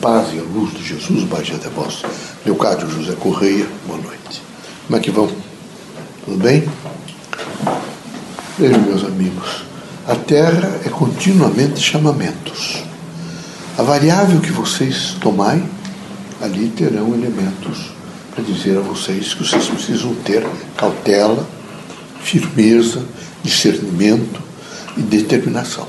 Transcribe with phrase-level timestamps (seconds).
[0.00, 2.02] paz e a luz de Jesus baixe até vós.
[2.44, 4.42] Leocádio José Correia, boa noite.
[4.86, 5.30] Como é que vão?
[6.24, 6.66] Tudo bem?
[8.58, 9.64] Vejam, meus amigos,
[10.06, 12.82] a Terra é continuamente chamamentos.
[13.76, 15.62] A variável que vocês tomai,
[16.40, 17.92] ali terão elementos
[18.34, 20.46] para dizer a vocês que vocês precisam ter
[20.76, 21.46] cautela,
[22.22, 23.04] firmeza,
[23.42, 24.40] discernimento
[24.96, 25.86] e determinação.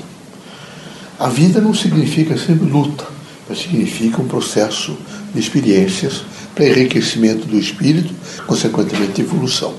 [1.18, 3.06] A vida não significa sempre luta,
[3.54, 4.96] significa um processo
[5.34, 6.22] de experiências
[6.54, 8.14] para enriquecimento do espírito,
[8.46, 9.74] consequentemente evolução.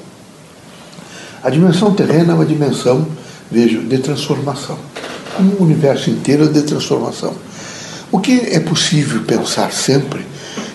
[1.43, 3.07] A dimensão terrena é uma dimensão,
[3.51, 4.77] vejo, de transformação.
[5.39, 7.33] O universo inteiro de transformação.
[8.11, 10.25] O que é possível pensar sempre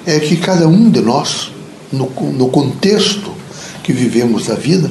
[0.04, 1.52] é que cada um de nós,
[1.92, 3.32] no, no contexto
[3.82, 4.90] que vivemos da vida,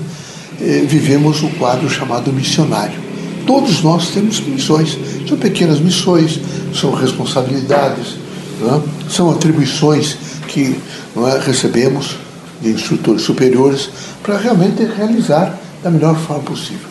[0.60, 3.07] eh, vivemos o quadro chamado missionário.
[3.48, 4.98] Todos nós temos missões,
[5.28, 6.40] são pequenas missões,
[6.76, 8.16] são responsabilidades,
[8.62, 9.10] é?
[9.10, 10.18] são atribuições
[10.50, 10.78] que
[11.16, 12.18] é, recebemos
[12.62, 13.90] de instrutores superiores
[14.22, 16.90] para realmente realizar da melhor forma possível.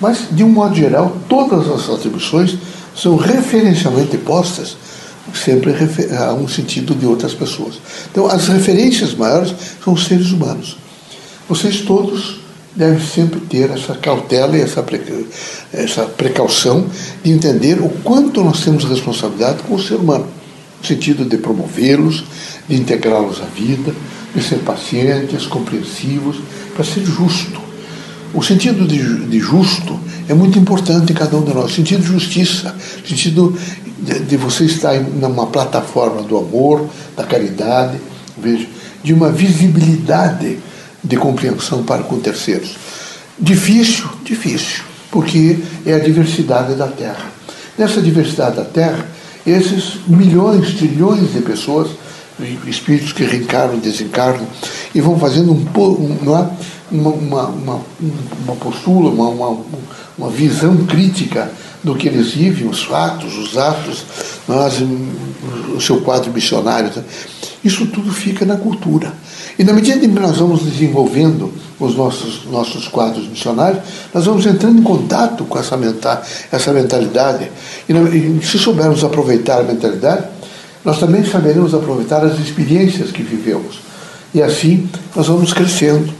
[0.00, 2.58] Mas, de um modo geral, todas as atribuições
[2.94, 4.76] são referencialmente postas
[5.32, 5.72] sempre
[6.18, 7.76] a um sentido de outras pessoas.
[8.10, 10.76] Então, as referências maiores são os seres humanos.
[11.48, 12.43] Vocês todos
[12.74, 14.84] devem sempre ter essa cautela e essa,
[15.72, 16.86] essa precaução
[17.22, 20.26] de entender o quanto nós temos responsabilidade com o ser humano,
[20.80, 22.24] no sentido de promovê-los,
[22.68, 23.94] de integrá-los à vida,
[24.34, 26.36] de ser pacientes, compreensivos,
[26.74, 27.62] para ser justo.
[28.34, 31.70] O sentido de, de, justo é muito importante em cada um de nós.
[31.70, 32.74] O sentido de justiça,
[33.06, 33.56] sentido
[34.00, 37.96] de, de você estar numa plataforma do amor, da caridade,
[38.36, 38.66] veja,
[39.04, 40.58] de uma visibilidade
[41.04, 42.76] de compreensão para com terceiros.
[43.38, 47.30] Difícil, difícil, porque é a diversidade da Terra.
[47.76, 49.06] Nessa diversidade da Terra,
[49.46, 51.90] esses milhões, trilhões de pessoas,
[52.66, 54.46] espíritos que reencarnam, desencarnam,
[54.94, 56.50] e vão fazendo um, é?
[56.90, 57.80] uma, uma, uma,
[58.44, 59.58] uma postura, uma, uma,
[60.18, 61.50] uma visão crítica
[61.82, 64.04] do que eles vivem, os fatos, os atos,
[64.48, 64.82] nós,
[65.74, 66.90] o seu quadro missionário.
[67.62, 69.12] Isso tudo fica na cultura.
[69.58, 74.44] E na medida em que nós vamos desenvolvendo os nossos, nossos quadros missionários, nós vamos
[74.46, 77.50] entrando em contato com essa, mental, essa mentalidade.
[77.88, 80.24] E, e se soubermos aproveitar a mentalidade,
[80.84, 83.80] nós também saberemos aproveitar as experiências que vivemos.
[84.34, 86.12] E assim nós vamos crescendo.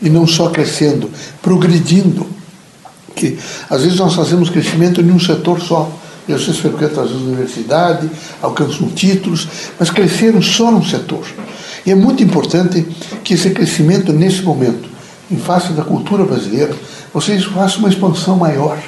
[0.00, 1.10] E não só crescendo,
[1.40, 2.26] progredindo.
[3.14, 3.38] Que
[3.68, 5.90] às vezes nós fazemos crescimento em um setor só.
[6.28, 11.24] E vocês frequentam às vezes a universidade, alcançam títulos, mas cresceram só num setor.
[11.84, 12.86] E é muito importante
[13.24, 14.88] que esse crescimento, nesse momento,
[15.30, 16.74] em face da cultura brasileira,
[17.12, 18.78] vocês façam uma expansão maior.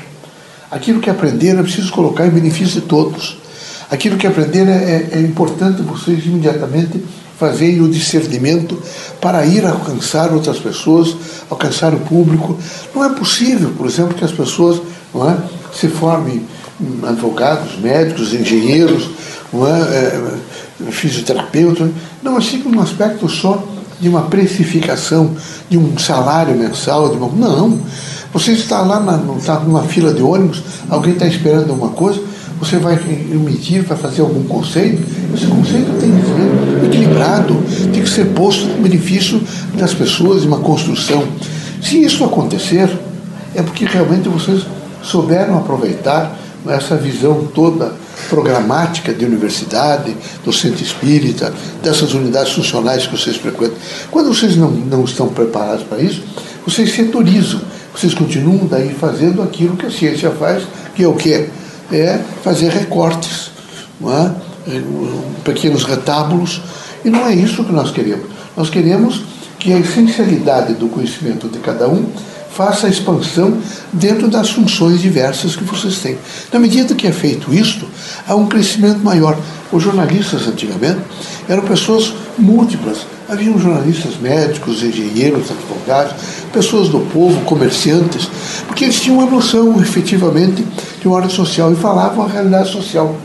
[0.70, 3.38] Aquilo que aprenderam é preciso colocar em benefício de todos.
[3.94, 7.00] Aquilo que aprenderam é, é importante vocês imediatamente
[7.38, 8.76] fazerem o discernimento
[9.20, 11.14] para ir alcançar outras pessoas,
[11.48, 12.58] alcançar o público.
[12.92, 14.82] Não é possível, por exemplo, que as pessoas
[15.14, 15.36] não é,
[15.72, 16.42] se formem
[17.04, 19.10] advogados, médicos, engenheiros,
[19.52, 21.88] não é, é fisioterapeuta,
[22.20, 23.64] não, assim um aspecto só
[24.00, 25.36] de uma precificação,
[25.70, 27.78] de um salário mensal, de uma, não.
[28.32, 32.33] Você está lá na, está numa fila de ônibus, alguém está esperando alguma coisa,
[32.64, 35.02] você vai emitir, vai fazer algum conceito,
[35.34, 39.40] esse conceito tem que ser equilibrado, tem que ser posto no benefício
[39.74, 41.24] das pessoas, de uma construção.
[41.82, 42.88] Se isso acontecer,
[43.54, 44.64] é porque realmente vocês
[45.02, 47.92] souberam aproveitar essa visão toda
[48.30, 53.76] programática de universidade, do centro espírita, dessas unidades funcionais que vocês frequentam.
[54.10, 56.22] Quando vocês não, não estão preparados para isso,
[56.66, 57.60] vocês setorizam,
[57.94, 60.64] vocês continuam daí fazendo aquilo que a ciência faz,
[60.94, 61.48] que é o quê?
[61.92, 63.50] É fazer recortes,
[64.02, 64.74] é?
[64.74, 64.82] é
[65.44, 66.60] pequenos retábulos,
[67.04, 68.26] e não é isso que nós queremos.
[68.56, 69.22] Nós queremos
[69.58, 72.06] que a essencialidade do conhecimento de cada um
[72.54, 73.58] faça a expansão
[73.92, 76.16] dentro das funções diversas que vocês têm.
[76.52, 77.86] Na medida que é feito isto,
[78.26, 79.36] há um crescimento maior.
[79.72, 81.00] Os jornalistas, antigamente,
[81.48, 82.98] eram pessoas múltiplas.
[83.34, 86.14] Haviam jornalistas médicos, engenheiros, advogados,
[86.52, 88.30] pessoas do povo, comerciantes,
[88.68, 90.64] porque eles tinham uma noção, efetivamente,
[91.00, 93.16] de uma ordem social e falavam a realidade social.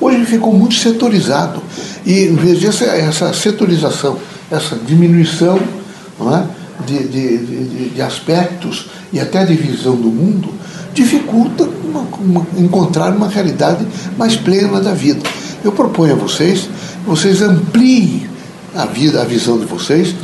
[0.00, 1.62] Hoje ficou muito setorizado.
[2.04, 4.18] E, em vez essa setorização,
[4.50, 6.42] essa diminuição, é?
[6.84, 10.52] de, de, de, de aspectos e até de visão do mundo,
[10.92, 13.86] dificulta uma, uma, encontrar uma realidade
[14.18, 15.20] mais plena da vida.
[15.62, 16.68] Eu proponho a vocês,
[17.06, 18.34] vocês ampliem
[18.76, 20.14] a vida, a visão de vocês,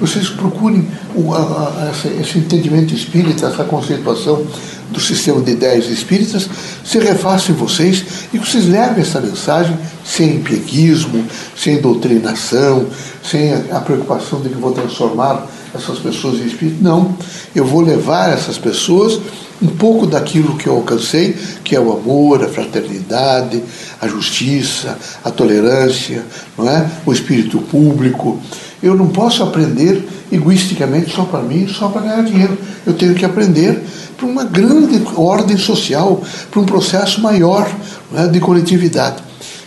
[0.00, 4.46] vocês procurem o, a, a, esse entendimento espírita, essa conceituação
[4.90, 6.48] do sistema de ideias espíritas
[6.84, 11.24] se refaça em vocês e que vocês levem essa mensagem sem pieguismo,
[11.56, 12.86] sem doutrinação,
[13.22, 16.82] sem a preocupação de que vou transformar essas pessoas em espírito.
[16.82, 17.14] Não,
[17.54, 19.20] eu vou levar essas pessoas
[19.62, 23.62] um pouco daquilo que eu alcancei, que é o amor, a fraternidade,
[24.00, 26.24] a justiça, a tolerância,
[26.56, 26.90] não é?
[27.04, 28.40] o espírito público.
[28.82, 32.56] Eu não posso aprender egoisticamente só para mim, só para ganhar dinheiro.
[32.86, 33.82] Eu tenho que aprender
[34.16, 37.70] para uma grande ordem social, para um processo maior
[38.14, 38.26] é?
[38.26, 39.22] de coletividade.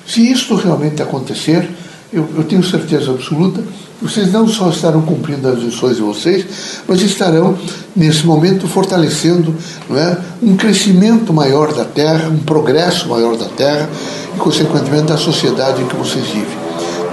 [0.07, 1.69] Se isto realmente acontecer,
[2.11, 3.63] eu, eu tenho certeza absoluta
[4.03, 6.45] vocês não só estarão cumprindo as lições de vocês,
[6.85, 7.57] mas estarão,
[7.95, 9.55] nesse momento, fortalecendo
[9.91, 13.89] é, um crescimento maior da Terra, um progresso maior da Terra
[14.35, 16.57] e, consequentemente, da sociedade em que vocês vivem.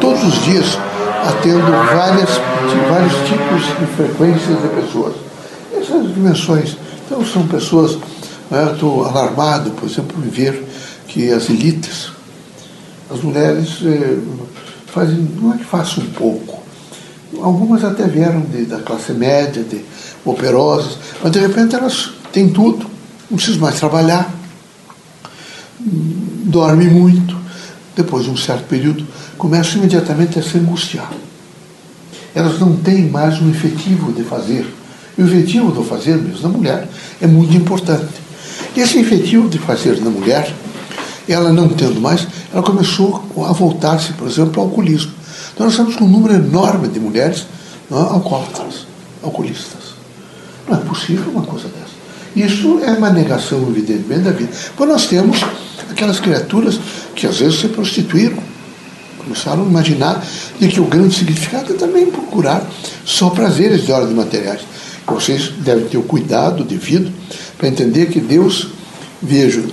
[0.00, 0.78] Todos os dias,
[1.26, 2.31] atendo várias,
[2.88, 5.14] vários tipos e frequências de pessoas.
[5.72, 6.76] Essas dimensões.
[7.06, 7.99] Então, são pessoas.
[8.50, 10.67] É, estou alarmado, por exemplo, em ver
[11.06, 12.11] que as elites,
[13.08, 14.19] as mulheres, eh,
[14.87, 16.61] fazem, não é que façam um pouco,
[17.38, 19.84] Algumas até vieram de, da classe média, de
[20.25, 22.87] operosas, mas de repente elas têm tudo,
[23.31, 24.34] não precisam mais trabalhar,
[26.50, 27.37] dormem muito,
[27.97, 29.06] depois de um certo período
[29.38, 31.11] começam imediatamente a se angustiar.
[32.35, 34.67] Elas não têm mais um efetivo de fazer.
[35.17, 36.88] E o efetivo do fazer mesmo na mulher
[37.20, 38.12] é muito importante.
[38.76, 40.55] Esse efetivo de fazer na mulher,
[41.29, 45.12] ela não tendo mais, ela começou a voltar-se, por exemplo, ao alcoolismo.
[45.52, 47.47] Então nós com um número enorme de mulheres
[47.91, 48.87] não, alcoólatras,
[49.23, 49.94] alcoolistas.
[50.69, 51.91] Não é possível uma coisa dessa.
[52.37, 54.52] Isso é uma negação, evidentemente, da vida.
[54.76, 55.44] Pois nós temos
[56.00, 56.81] aquelas criaturas
[57.14, 58.38] que às vezes se prostituíram.
[59.19, 60.25] Começaram a imaginar
[60.58, 62.67] de que o grande significado é também procurar
[63.05, 64.62] só prazeres de ordem materiais.
[65.06, 67.12] Vocês devem ter o cuidado devido
[67.58, 68.69] para entender que Deus,
[69.20, 69.69] vejo,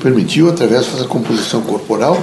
[0.00, 2.22] permitiu, através dessa composição corporal,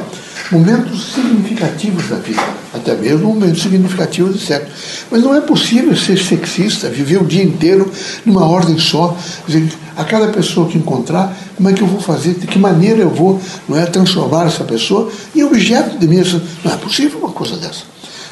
[0.51, 2.41] momentos significativos da vida,
[2.73, 4.71] até mesmo momentos significativos de sexo.
[5.11, 7.91] Mas não é possível ser sexista, viver o dia inteiro
[8.25, 9.15] numa ordem só,
[9.45, 13.01] dizer, a cada pessoa que encontrar, como é que eu vou fazer, de que maneira
[13.01, 16.21] eu vou não é, transformar essa pessoa em objeto de mim.
[16.63, 17.83] Não é possível uma coisa dessa.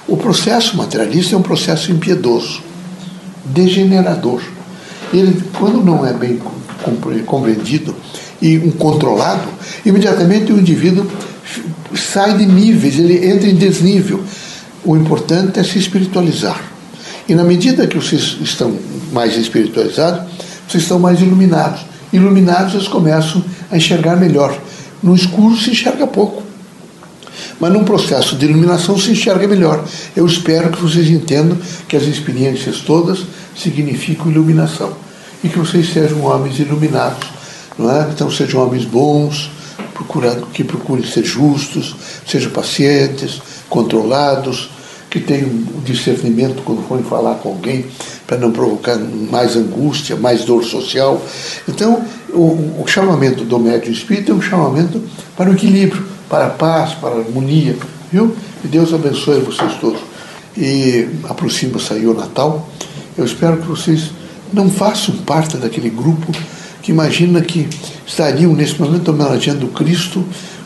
[0.08, 2.62] O processo materialista é um processo impiedoso,
[3.46, 4.42] degenerador.
[5.14, 6.40] Ele, quando não é bem
[7.26, 7.96] compreendido
[8.42, 9.48] e controlado,
[9.86, 11.10] imediatamente o indivíduo
[11.96, 14.24] sai de níveis, ele entra em desnível.
[14.84, 16.62] O importante é se espiritualizar.
[17.30, 18.78] E na medida que vocês estão
[19.14, 20.30] mais espiritualizados,
[20.68, 21.93] vocês estão mais iluminados.
[22.14, 24.56] Iluminados, vocês começam a enxergar melhor.
[25.02, 26.44] No escuro se enxerga pouco.
[27.60, 29.84] Mas num processo de iluminação se enxerga melhor.
[30.16, 31.58] Eu espero que vocês entendam
[31.88, 33.26] que as experiências todas
[33.58, 34.94] significam iluminação.
[35.44, 37.28] E que vocês sejam homens iluminados.
[37.78, 38.08] Não é?
[38.12, 39.50] Então sejam homens bons,
[39.94, 41.96] procurando, que procurem ser justos,
[42.28, 44.70] sejam pacientes, controlados,
[45.14, 47.86] que tenham um discernimento quando forem falar com alguém,
[48.26, 51.22] para não provocar mais angústia, mais dor social.
[51.70, 55.00] Então, o, o chamamento do médium espírita é um chamamento
[55.38, 57.78] para o equilíbrio, para a paz, para a harmonia,
[58.12, 58.36] viu?
[58.66, 60.02] E Deus abençoe vocês todos.
[60.58, 62.68] E aproxima-se aí o Natal.
[63.16, 64.10] Eu espero que vocês
[64.52, 66.32] não façam parte daquele grupo
[66.82, 67.70] que imagina que
[68.04, 70.26] estariam nesse momento homenageando Cristo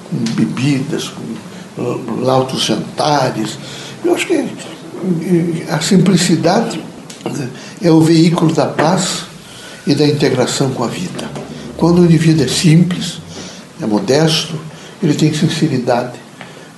[0.09, 3.57] com bebidas, com lautos jantares.
[4.04, 4.45] Eu acho que
[5.69, 6.80] a simplicidade
[7.25, 7.49] né,
[7.81, 9.23] é o veículo da paz
[9.85, 11.30] e da integração com a vida.
[11.77, 13.19] Quando o indivíduo é simples,
[13.81, 14.59] é modesto,
[15.01, 16.19] ele tem sinceridade.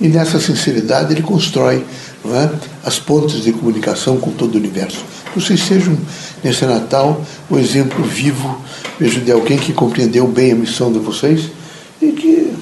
[0.02, 1.86] E nessa sinceridade ele constrói
[2.26, 2.50] é,
[2.86, 5.04] as pontes de comunicação com todo o universo.
[5.36, 5.98] Vocês sejam,
[6.44, 8.62] nesse Natal, o exemplo vivo
[9.00, 11.50] vejo de alguém que compreendeu bem a missão de vocês
[12.02, 12.54] e que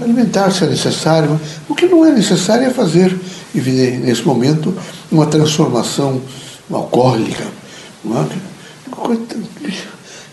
[0.00, 1.40] alimentar-se é necessário.
[1.68, 3.16] O que não é necessário é fazer,
[3.60, 4.74] nesse momento,
[5.10, 6.20] uma transformação
[6.70, 7.44] alcoólica.
[8.04, 8.56] É?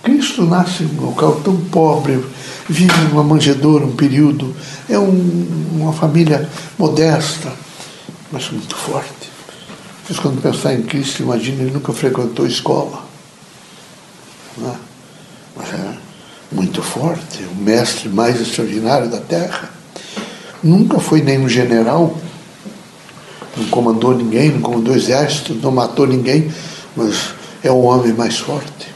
[0.04, 2.24] Cristo nasce em um local tão pobre,
[2.68, 4.54] vive numa manjedoura um período,
[4.90, 7.52] é um, uma família modesta,
[8.32, 9.32] mas muito forte.
[10.08, 13.06] Mas quando pensar em Cristo, imagina, ele nunca frequentou escola.
[14.62, 14.94] É?
[15.62, 15.94] é
[16.52, 19.70] muito forte, o mestre mais extraordinário da Terra.
[20.62, 22.18] Nunca foi nenhum general,
[23.56, 26.52] não comandou ninguém, não comandou exército, não matou ninguém,
[26.96, 27.34] mas
[27.64, 28.88] é o homem mais forte.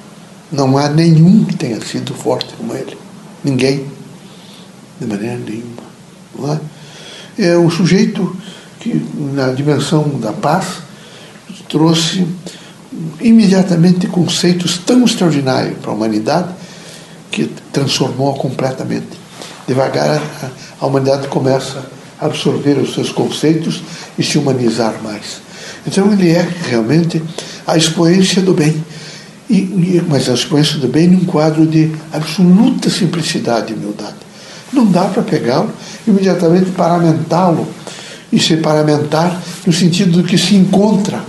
[0.52, 2.98] Não há nenhum que tenha sido forte como ele.
[3.44, 3.86] Ninguém.
[5.00, 5.84] De maneira nenhuma.
[6.38, 6.60] Não é?
[7.38, 8.36] é um sujeito
[8.80, 10.82] que, na dimensão da paz,
[11.70, 12.26] trouxe
[13.22, 16.50] imediatamente conceitos tão extraordinários para a humanidade
[17.30, 19.08] que transformou completamente.
[19.68, 20.22] Devagar
[20.80, 21.86] a, humanidade começa
[22.20, 23.82] absorver os seus conceitos
[24.18, 25.42] e se humanizar mais.
[25.86, 27.22] Então ele é realmente
[27.66, 28.84] a expoência do bem,
[29.50, 34.16] e, mas a expoência do bem num quadro de absoluta simplicidade e humildade.
[34.74, 35.72] Não dá para pegá-lo
[36.06, 37.68] imediatamente paramentá-lo
[38.32, 41.24] e se paramentar no sentido de que se encontra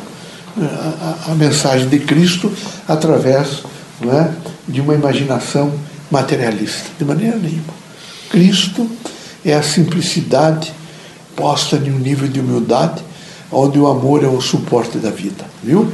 [0.61, 2.53] eh, a, a, a mensagem de Cristo
[2.89, 3.63] através
[4.03, 4.31] é,
[4.69, 5.73] de uma imaginação
[6.11, 6.89] materialista.
[6.99, 7.75] De maneira nenhuma.
[8.31, 8.89] Cristo
[9.45, 10.73] é a simplicidade
[11.39, 13.01] posta em um nível de humildade
[13.51, 15.45] onde o amor é o suporte da vida.
[15.63, 15.91] Viu?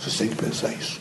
[0.00, 1.00] Vocês têm que pensar isso.